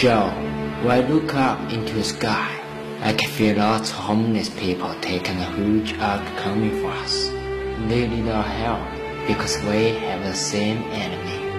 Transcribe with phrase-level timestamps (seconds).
[0.00, 0.30] Joe,
[0.80, 2.48] when I look up into the sky,
[3.02, 7.28] I can feel lots of homeless people taking a huge arc coming for us.
[7.86, 8.80] They need our help
[9.28, 11.49] because we have the same enemy.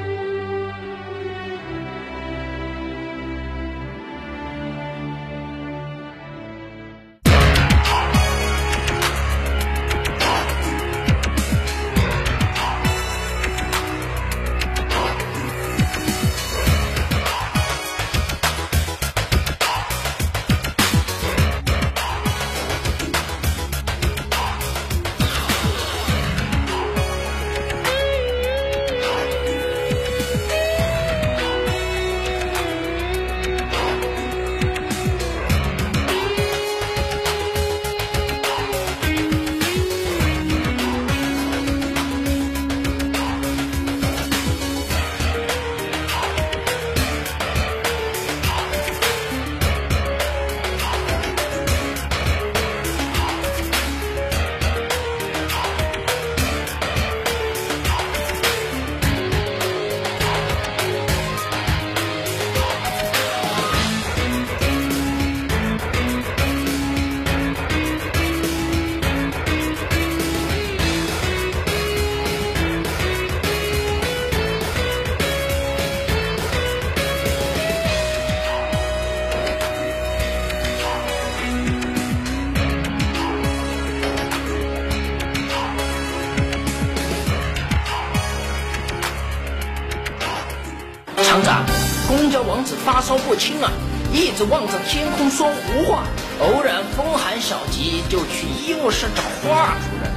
[92.31, 93.69] 公交王子发烧不轻啊，
[94.13, 96.05] 一直望着天空说胡话，
[96.39, 100.09] 偶然风寒小疾，就去医务室找华主任。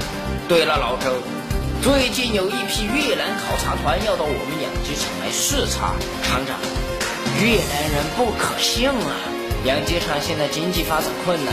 [0.47, 1.10] 对了，老周，
[1.82, 5.91] 最近有一批越南考察团要到我们养鸡场来视察。
[6.22, 6.54] 厂长，
[7.42, 9.19] 越南人不可信啊，
[9.64, 11.53] 养鸡场现在经济发展困难，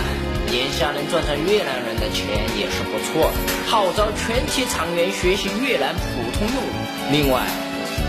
[0.54, 3.32] 眼下能赚上越南人的钱也是不错。
[3.66, 7.18] 号召全体厂员学习越南普通用语。
[7.18, 7.42] 另外。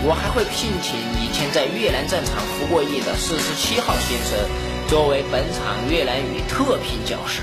[0.05, 4.37] 我还会聘请以前在越南战场服过役的四十七号先生，
[4.89, 7.43] 作为本场越南语特聘教师。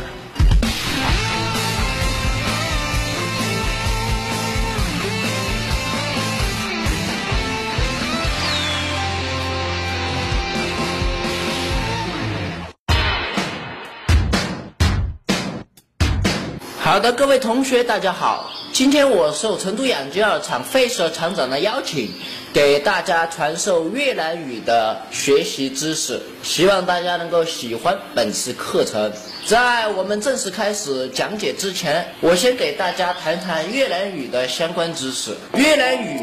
[16.82, 18.59] 好的，各位同学，大家好。
[18.80, 22.10] 今天我受成都养鸡场费舍厂长的邀请，
[22.54, 29.12] 给大家传授越南语的学习知识，希望大家能够喜欢本次课程。
[29.46, 35.36] 在我们正式开始讲解之前，我先给大家谈谈越南语的相关知识。
[35.56, 36.18] 越南语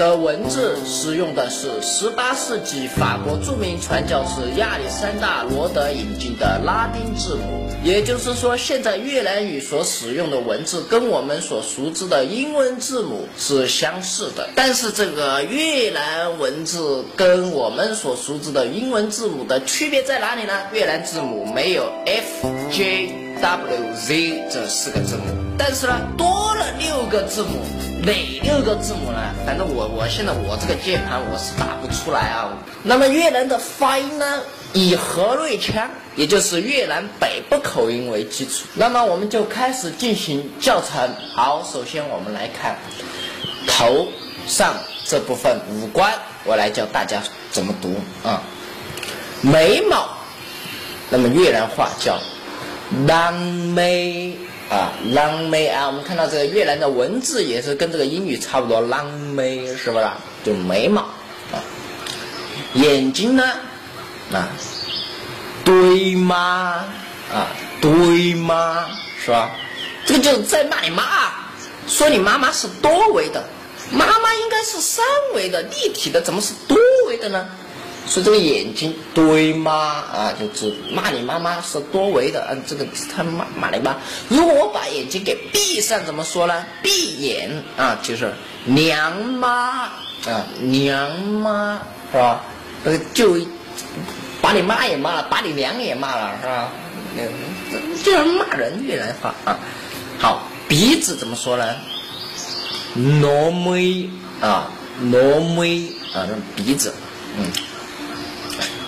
[0.00, 7.68] 的文字使用的是18世纪法国著名传教士亚历山大罗德引进的拉丁字母。
[7.84, 20.52] 也就是说，现在越南语所使用的文字跟我们所熟知的英文字母是相似的，但是这个越南文字跟我们所熟知的英文字母的区别在哪里呢？
[20.72, 25.24] 越南字母没有 F、J、W、Z 这四个字母，
[25.58, 27.64] 但是呢，多了六个字母。
[28.02, 28.12] 哪
[28.42, 29.18] 六个字母呢？
[29.44, 32.56] 反正我我现在我这个键盘我是打不出来啊。
[32.82, 34.40] 那么越南的发音呢？
[34.72, 38.64] 以河内腔，也就是越南北部口音为基础。
[38.74, 41.14] 那么我们就开始进行教程。
[41.34, 42.76] 好，首先我们来看
[43.66, 44.08] 头
[44.46, 44.74] 上
[45.04, 46.14] 这部分五官，
[46.44, 47.94] 我来教大家怎么读
[48.26, 48.42] 啊。
[49.42, 50.08] 眉毛，
[51.10, 52.18] 那么越南话叫
[53.06, 53.34] lang
[53.74, 54.36] mei
[54.70, 55.86] 啊狼眉啊。
[55.86, 60.06] 我们看到这个越南的文字也是跟这个英语差不多狼眉是不是？
[60.42, 61.02] 就眉毛
[61.52, 61.60] 啊。
[62.74, 63.44] 眼睛呢？
[64.32, 64.48] 啊，
[65.64, 66.84] 对吗？
[67.32, 67.48] 啊，
[67.80, 68.86] 对吗？
[69.22, 69.50] 是吧？
[70.06, 71.02] 这个就是在骂你妈，
[71.86, 73.44] 说你妈妈是多维的，
[73.90, 76.78] 妈妈应该是三维的、立体的，怎么是多
[77.08, 77.48] 维的呢？
[78.10, 79.72] 说这个眼睛对吗？
[79.72, 82.84] 啊，就是骂你妈妈是多维的，嗯，这个
[83.14, 83.96] 他骂骂你妈。
[84.28, 86.66] 如果我把眼睛给闭上，怎么说呢？
[86.82, 88.34] 闭眼啊，就是
[88.66, 89.84] 娘妈
[90.26, 91.80] 啊，娘妈
[92.12, 92.42] 是吧？
[92.84, 93.38] 那个就。
[94.42, 96.72] 把你妈也骂了，把你娘也骂了，是吧？
[98.02, 99.58] 这样骂人越来越话啊。
[100.18, 101.76] 好，鼻子怎么说呢？
[102.94, 104.08] 挪眉
[104.40, 106.94] 啊，挪眉啊，鼻子。
[107.38, 107.44] 嗯。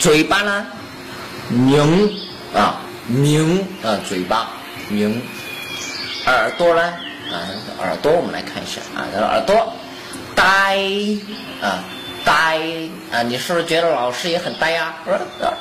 [0.02, 0.66] 嘴巴呢？
[1.48, 2.12] 明
[2.52, 4.50] 啊，明啊，嘴巴
[4.88, 5.22] 明。
[6.26, 6.82] 耳朵呢？
[7.30, 7.38] 啊，
[7.78, 9.72] 耳朵我们来看一下啊，耳朵
[10.34, 10.76] 呆
[11.60, 11.84] 啊，
[12.24, 12.58] 呆
[13.12, 13.22] 啊！
[13.22, 14.92] 你是不是觉得老师也很呆呀？
[15.06, 15.20] 耳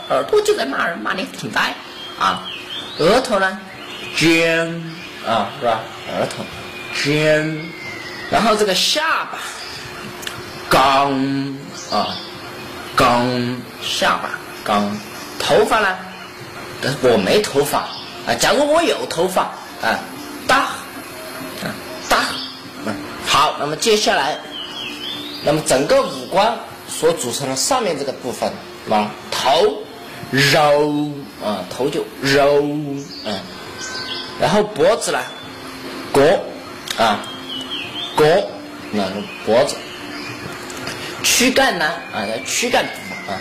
[0.10, 1.76] 耳朵就在骂人，骂你挺呆
[2.20, 2.50] 啊。
[2.98, 3.60] 额头呢，
[4.18, 4.68] 尖
[5.24, 5.82] 啊，是吧？
[6.10, 6.44] 额头
[7.04, 7.64] 尖，
[8.32, 9.38] 然后这个下巴
[10.68, 11.14] 刚
[11.92, 12.18] 啊，
[13.02, 13.28] 刚
[13.82, 14.30] 下巴
[14.64, 14.96] 刚，
[15.40, 15.98] 头发呢？
[16.84, 17.80] 但是我没头发
[18.28, 18.36] 啊。
[18.40, 19.42] 假如我有头发
[19.82, 19.98] 啊，
[20.48, 21.74] 大啊
[22.08, 22.26] 大，
[23.26, 24.38] 好，那么接下来。
[25.44, 26.56] 那么整个五官
[26.88, 28.54] 所组成的上面这个部分，
[28.88, 29.50] 啊，头
[30.30, 31.10] 柔
[31.44, 32.62] 啊，头就柔，
[33.26, 33.40] 嗯，
[34.40, 35.20] 然后脖子呢
[36.12, 36.22] 过
[37.00, 37.20] 啊
[38.16, 38.44] ，g
[38.92, 39.04] 那
[39.44, 39.76] 脖子，
[41.24, 42.86] 躯干呢啊，躯干
[43.28, 43.38] 啊，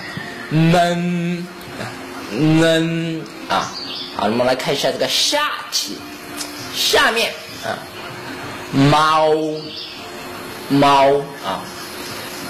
[0.50, 1.46] 嫩
[2.30, 3.72] 嫩啊，
[4.16, 5.98] 好，我们来看一下这个下体，
[6.74, 7.32] 下面
[7.64, 7.78] 啊，
[8.72, 9.30] 猫
[10.68, 11.62] 猫啊。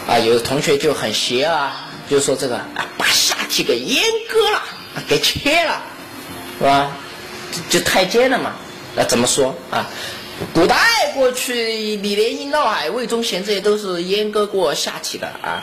[0.08, 4.62] 啊，有的同学就很邪啊，就说这个啊，把下体给阉割了，
[5.06, 5.80] 给切了，
[6.58, 6.90] 是吧？
[7.68, 8.52] 就太监了嘛。
[8.96, 9.86] 那怎么说啊？
[10.54, 10.76] 古代
[11.14, 15.62] 过去，李莲英、闹海、魏忠贤这些都是阉割过下体的啊。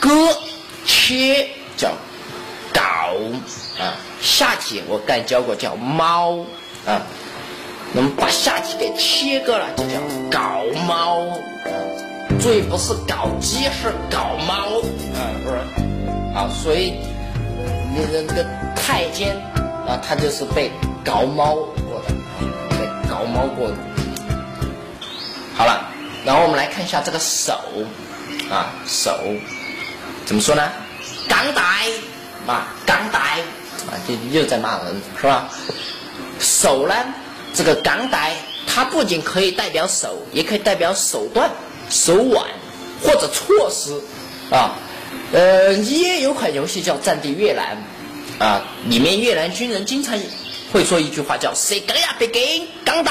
[0.00, 0.10] 割、
[0.84, 1.92] 切叫
[2.72, 2.80] 搞
[3.78, 6.38] 啊，下体我刚教过叫猫
[6.86, 7.02] 啊。
[7.92, 10.00] 那么把下体给切割了，就叫
[10.30, 11.26] 搞猫。
[12.40, 14.80] 注意，不是搞鸡，是搞猫，
[15.14, 15.56] 啊，不是，
[16.34, 16.94] 啊，所以
[17.94, 18.44] 那个那个
[18.74, 19.34] 太监
[19.86, 20.70] 啊，他就是被
[21.04, 21.56] 搞猫，
[23.36, 23.76] 猫过的。
[25.54, 25.90] 好了，
[26.24, 27.60] 然后我们来看一下这个手，
[28.50, 29.14] 啊，手
[30.24, 30.72] 怎么说呢？
[31.28, 31.62] 刚呆，
[32.46, 33.18] 啊，刚呆，
[33.88, 35.50] 啊，就又在骂人，是吧？
[36.40, 36.94] 手呢，
[37.52, 38.32] 这个刚呆，
[38.66, 41.50] 它不仅可以代表手，也可以代表手段。
[41.88, 42.44] 手腕
[43.00, 43.94] 或者措施
[44.50, 44.74] 啊，
[45.32, 47.76] 呃，也有款游戏叫《战地越南》
[48.44, 50.18] 啊，里面越南军人经常
[50.76, 53.10] 会说一句话叫“谁跟呀别给，刚带”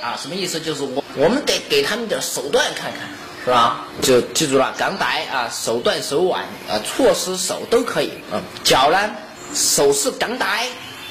[0.00, 0.60] 啊，什么意思？
[0.60, 3.10] 就是我我们得给他们点手段看看，
[3.44, 3.84] 是吧？
[4.00, 8.12] 就记住了，刚带啊，手段、手腕啊，措施手都可以。
[8.32, 9.10] 嗯，脚呢，
[9.52, 10.68] 手是刚带，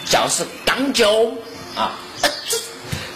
[0.10, 1.12] 脚是刚脚
[1.76, 1.92] 啊，
[2.22, 2.58] 这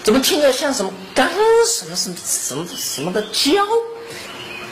[0.04, 0.92] 怎么听着像什么？
[1.16, 1.30] 刚
[1.66, 3.54] 什么什么什么什么的教，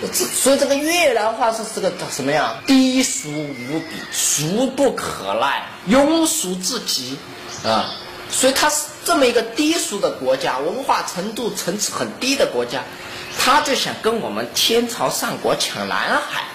[0.01, 2.55] 这所以这个越南话是这个什么呀？
[2.67, 7.17] 低俗无比，俗不可耐，庸俗至极
[7.63, 7.95] 啊！
[8.29, 12.81] 所以它是这么一个低俗的国家，文化程度层次很低的国家，
[13.37, 16.45] 他就想跟我们天朝上国抢南海，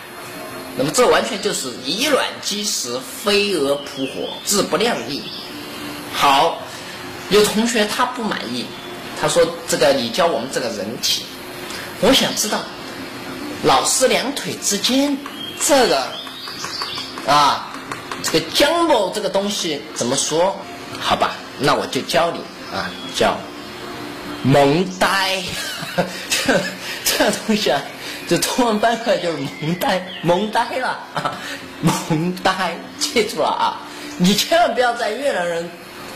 [0.77, 5.23] 那么这完全就是以卵击石，飞蛾扑火，自不量力。
[6.13, 6.59] 好，
[7.31, 8.67] 有同学他不满意。
[9.21, 11.25] 他说：“这个你教我们这个人体，
[12.01, 12.61] 我想知道
[13.63, 15.17] 老师两腿之间
[15.65, 16.07] 这个
[17.27, 17.73] 啊，
[18.23, 20.57] 这个姜某这个东西怎么说？
[21.01, 22.41] 好吧，那我就教你
[22.75, 23.37] 啊，叫
[24.43, 25.43] 萌呆。
[26.31, 26.61] 这
[27.05, 27.81] 这东西啊，
[28.29, 31.35] 这中文翻译就是萌呆，萌呆了啊，
[31.81, 33.81] 萌呆，记住了啊！
[34.17, 35.69] 你千万不要在越南人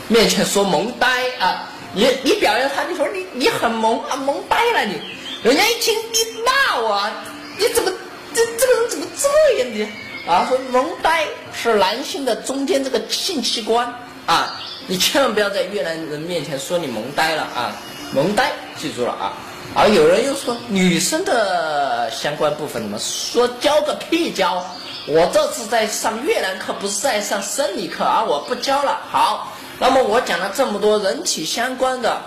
[0.07, 1.07] 面前说萌呆
[1.39, 4.99] 啊。”你你表扬他，你说你你很萌啊，萌呆了你，
[5.43, 7.07] 人家一听你骂我，
[7.55, 7.91] 你怎么
[8.33, 10.47] 这这个人怎么这样的啊？
[10.49, 13.93] 说萌呆是男性的中间这个性器官
[14.25, 17.75] 啊，你千万不要在越南人面前说你萌呆了啊，
[18.13, 19.33] 萌呆记住了啊。
[19.75, 24.63] 而有人又说女生的相关部分怎么说教个屁教？
[25.07, 29.01] 我这次在上越南课，不是在上生理课啊，我不教了。
[29.09, 29.53] 好。
[29.79, 32.21] 那么我讲了这么多人体相关的，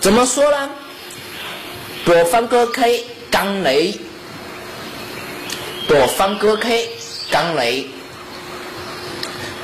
[0.00, 0.70] 怎么说呢？
[2.04, 3.98] 多方哥 K 刚雷，
[5.88, 6.88] 多方哥 K
[7.30, 7.86] 刚雷，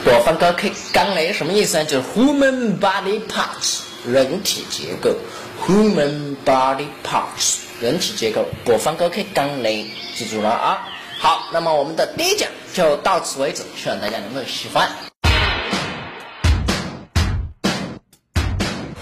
[0.05, 1.85] 多方高 K 刚雷什么意思呢？
[1.87, 5.11] 就是 human body parts 人体结构
[5.67, 10.87] ，human body parts 人体结构，多方高 K 刚雷，记住了啊。
[11.19, 14.87] 好，那么我们的第一讲就到此为止，希望大家能够喜欢。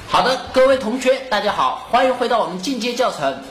[0.09, 3.43] 好的，各位同学，大家好，欢迎回到我们进阶教程。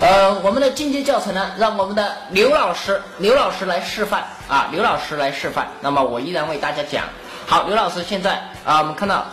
[0.00, 5.66] 呃，我们的进阶教程呢，让我们的刘老师，刘老师来示范啊，刘老师来示范。
[5.80, 7.04] 那么我依然为大家讲。
[7.46, 9.24] 好，刘老师现在啊，我们看到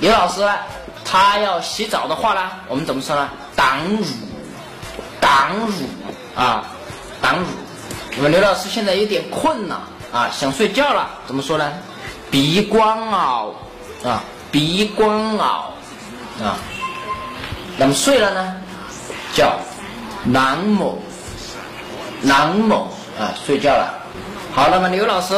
[0.00, 0.54] 刘老师呢，
[1.04, 3.28] 他要洗澡的话呢，我们怎么说呢？
[3.54, 4.04] 挡乳，
[5.20, 5.72] 挡乳
[6.34, 6.64] 啊，
[7.20, 7.46] 挡乳。
[8.16, 9.80] 那么刘老师现在有点困了
[10.12, 11.72] 啊，想睡觉了，怎么说呢？
[12.30, 13.54] 鼻光熬
[14.04, 15.72] 啊，鼻光熬。
[16.42, 16.56] 啊，
[17.76, 18.56] 那么睡了呢，
[19.34, 19.56] 叫
[20.24, 20.98] 南某，
[22.22, 22.88] 南某。
[23.20, 23.94] 啊，睡觉了。
[24.54, 25.34] 好，那么刘老师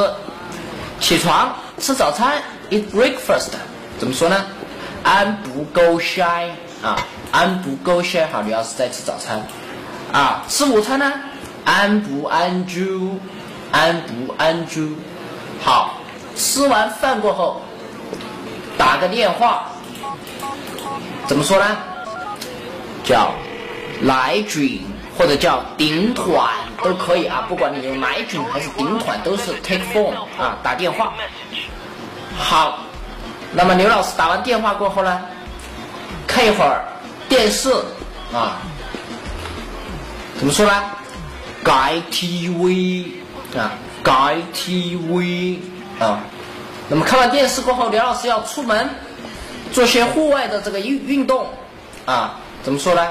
[1.01, 3.51] 起床吃早餐，eat breakfast，
[3.99, 4.45] 怎么说呢
[5.05, 6.51] ？I'm 不够 shy
[6.83, 6.97] 啊
[7.33, 8.27] ，I'm 不够 shy。
[8.31, 9.43] 好，刘老师在吃早餐
[10.13, 11.13] 啊，吃午餐呢
[11.67, 13.19] ？I'm 不安住
[13.73, 14.95] ，I'm 不安住。
[15.65, 15.95] 好，
[16.37, 17.61] 吃完饭过后
[18.79, 19.65] 打个电话，
[21.27, 21.77] 怎么说呢？
[23.03, 23.33] 叫
[24.03, 24.83] 来军
[25.17, 26.51] 或者叫顶团
[26.83, 31.13] 都可以啊，不管你用来军还是顶团，都是 take phone 啊，打电话。
[32.37, 32.81] 好，
[33.53, 35.23] 那么刘老师打完电话过后呢，
[36.27, 36.85] 看一会儿
[37.29, 37.71] 电视
[38.33, 38.59] 啊，
[40.37, 40.83] 怎么说呢？
[41.63, 43.07] 改 TV
[43.57, 43.73] 啊，
[44.03, 45.59] 改 TV
[45.99, 46.21] 啊。
[46.89, 48.91] 那么看完电视过后，刘老师要出门
[49.73, 51.47] 做些户外的这个运运动
[52.05, 53.07] 啊，怎么说呢？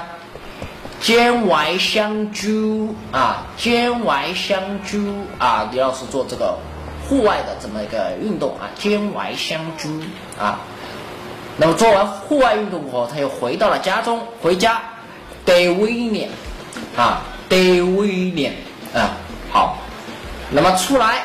[1.03, 5.05] 兼外相居啊，兼外相居
[5.38, 6.57] 啊，李老师做这个
[7.05, 9.89] 户外的这么一个运动啊，兼外相居
[10.39, 10.62] 啊。
[11.57, 14.81] 那么做完户外运动过后，他又回到了家中，回家
[15.43, 16.29] 得威廉
[16.95, 18.53] 啊，得威廉
[18.95, 19.12] 啊。
[19.51, 19.79] 好，
[20.51, 21.17] 那么出来，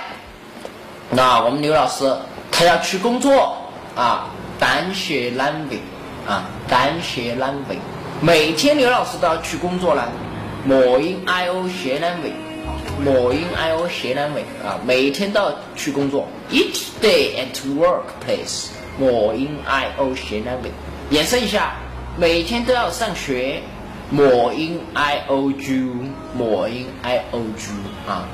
[1.11, 2.17] 那我们刘老师
[2.51, 3.57] 他要去工作
[3.95, 4.27] 啊，
[4.59, 5.79] 单血难为
[6.27, 7.79] 啊，单血难为。
[8.21, 10.11] 每天刘老师都要去工作了，
[10.65, 12.33] 莫因 I O 谢难为，
[13.01, 14.75] 莫因 I O 谢难为啊！
[14.85, 20.71] 每天都要去工作，each day at workplace，莫因 I O 谢难为。
[21.11, 21.77] 延伸一下，
[22.17, 23.63] 每天都要上学，
[24.11, 25.89] 莫因 I O G，
[26.37, 27.71] 莫因 I O G
[28.09, 28.27] 啊！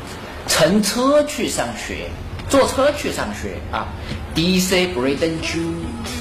[0.47, 2.09] 乘车去上学，
[2.49, 3.88] 坐车去上学啊
[4.35, 5.75] ！D C Braden Ju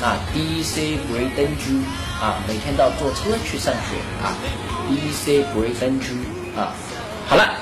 [0.04, 1.80] 啊，D C Braden Ju。
[2.24, 4.32] 啊，每天都要坐车去上学啊
[4.90, 6.16] ，E C Braden Ju
[6.58, 6.72] 啊，
[7.28, 7.54] 好了，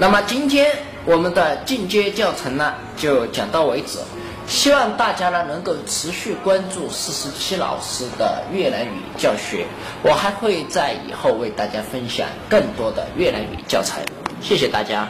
[0.00, 4.00] 那么今天我们的进阶教程呢就讲到为止，
[4.48, 9.64] 希望大家呢能够持续关注四十七老师的越南语教学，
[10.02, 14.04] 我还会在以后为大家分享更多的越南语教材，
[14.42, 15.06] 谢谢大家。